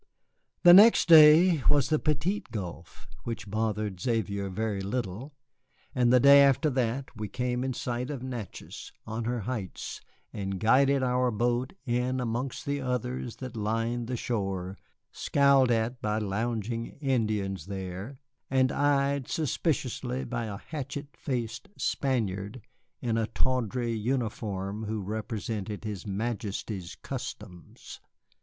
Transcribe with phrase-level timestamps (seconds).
[0.63, 5.35] The next day there was the Petite Gulf, which bothered Xavier very little,
[5.93, 10.01] and the day after that we came in sight of Natchez on her heights
[10.33, 14.75] and guided our boat in amongst the others that lined the shore,
[15.11, 18.17] scowled at by lounging Indians there,
[18.49, 22.61] and eyed suspiciously by a hatchet faced Spaniard
[23.01, 27.99] in a tawdry uniform who represented his Majesty's customs.